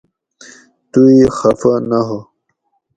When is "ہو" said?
2.07-2.19